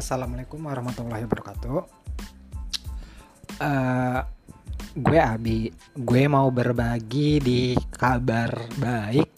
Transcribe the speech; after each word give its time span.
Assalamualaikum 0.00 0.64
warahmatullahi 0.64 1.28
wabarakatuh. 1.28 1.78
Uh, 3.60 4.24
gue 4.96 5.20
Abi, 5.20 5.68
gue 5.92 6.22
mau 6.24 6.48
berbagi 6.48 7.36
di 7.36 7.76
kabar 8.00 8.48
baik 8.80 9.28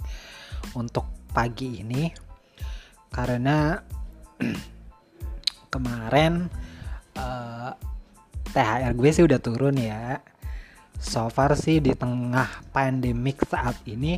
untuk 0.79 1.27
pagi 1.35 1.83
ini 1.83 2.07
karena 3.11 3.75
kemarin 5.75 6.47
uh, 7.19 7.75
eh, 7.75 8.55
THR 8.55 8.95
gue 8.95 9.11
sih 9.11 9.27
udah 9.27 9.43
turun 9.43 9.75
ya. 9.83 10.23
So 10.95 11.27
far 11.27 11.59
sih 11.59 11.83
di 11.83 11.91
tengah 11.99 12.71
pandemik 12.71 13.51
saat 13.51 13.83
ini 13.91 14.15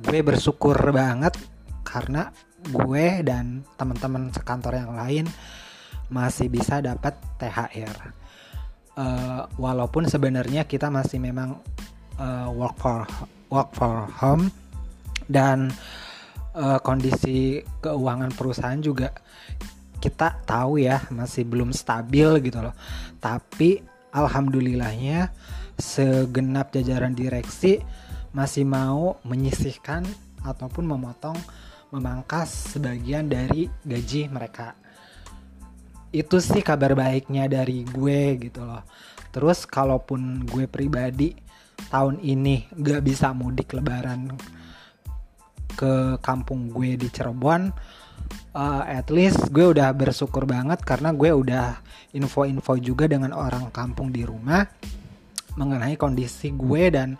gue 0.00 0.20
bersyukur 0.24 0.80
banget 0.96 1.36
karena 1.88 2.28
gue 2.68 3.24
dan 3.24 3.64
teman-teman 3.80 4.28
sekantor 4.28 4.76
yang 4.76 4.92
lain 4.92 5.24
masih 6.12 6.52
bisa 6.52 6.84
dapat 6.84 7.16
THR. 7.40 7.96
Uh, 8.98 9.00
eh, 9.00 9.42
walaupun 9.56 10.04
sebenarnya 10.04 10.68
kita 10.68 10.92
masih 10.92 11.16
memang 11.16 11.56
uh, 12.20 12.52
work 12.52 12.76
for 12.76 13.08
work 13.48 13.72
for 13.72 14.04
home 14.20 14.52
dan 15.30 15.72
uh, 16.52 16.76
kondisi 16.84 17.64
keuangan 17.80 18.34
perusahaan 18.36 18.80
juga 18.82 19.14
kita 19.98 20.44
tahu 20.46 20.82
ya 20.82 21.02
masih 21.14 21.48
belum 21.48 21.72
stabil 21.72 22.42
gitu 22.44 22.60
loh. 22.60 22.74
Tapi 23.22 23.80
alhamdulillahnya 24.12 25.30
segenap 25.78 26.74
jajaran 26.74 27.14
direksi 27.14 27.78
masih 28.34 28.66
mau 28.66 29.18
menyisihkan 29.22 30.02
ataupun 30.42 30.86
memotong 30.86 31.38
memangkas 31.92 32.76
sebagian 32.76 33.28
dari 33.28 33.68
gaji 33.84 34.28
mereka. 34.28 34.76
Itu 36.08 36.40
sih 36.40 36.64
kabar 36.64 36.96
baiknya 36.96 37.48
dari 37.48 37.84
gue 37.84 38.48
gitu 38.48 38.64
loh. 38.64 38.84
Terus 39.28 39.68
kalaupun 39.68 40.48
gue 40.48 40.64
pribadi 40.64 41.36
tahun 41.92 42.18
ini 42.20 42.72
gak 42.74 43.04
bisa 43.04 43.30
mudik 43.36 43.76
lebaran 43.76 44.34
ke 45.78 46.18
kampung 46.18 46.74
gue 46.74 46.98
di 46.98 47.06
Cirebon 47.06 47.70
uh, 48.50 48.82
at 48.82 49.06
least 49.14 49.54
gue 49.54 49.70
udah 49.70 49.94
bersyukur 49.94 50.42
banget 50.42 50.82
karena 50.82 51.14
gue 51.14 51.30
udah 51.30 51.78
info-info 52.14 52.74
juga 52.82 53.06
dengan 53.06 53.30
orang 53.30 53.70
kampung 53.70 54.10
di 54.10 54.26
rumah 54.26 54.66
mengenai 55.54 55.94
kondisi 55.94 56.50
gue 56.54 56.84
dan 56.90 57.14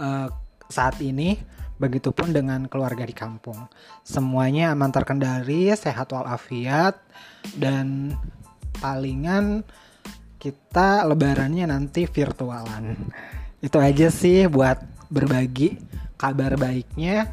uh, 0.00 0.28
saat 0.68 1.00
ini 1.00 1.36
Begitupun 1.76 2.32
dengan 2.32 2.64
keluarga 2.66 3.04
di 3.04 3.12
kampung. 3.12 3.68
Semuanya 4.00 4.72
aman 4.72 4.88
terkendali, 4.88 5.68
sehat 5.76 6.08
walafiat, 6.12 6.96
dan 7.56 8.16
palingan 8.80 9.64
kita 10.40 11.04
lebarannya 11.04 11.68
nanti 11.68 12.08
virtualan. 12.08 12.96
Itu 13.60 13.80
aja 13.80 14.12
sih 14.12 14.46
buat 14.46 14.78
berbagi 15.08 15.80
kabar 16.16 16.56
baiknya. 16.56 17.28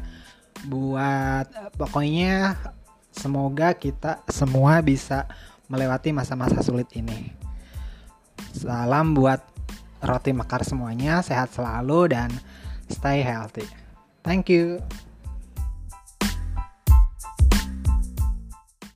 Buat 0.64 1.76
pokoknya 1.76 2.56
semoga 3.12 3.76
kita 3.76 4.24
semua 4.32 4.80
bisa 4.80 5.28
melewati 5.68 6.12
masa-masa 6.12 6.60
sulit 6.64 6.88
ini. 6.96 7.32
Salam 8.52 9.12
buat 9.14 9.40
roti 10.04 10.32
mekar 10.32 10.64
semuanya, 10.64 11.20
sehat 11.24 11.52
selalu 11.52 12.12
dan 12.12 12.30
stay 12.88 13.24
healthy. 13.24 13.83
Thank 14.24 14.48
you. 14.48 14.82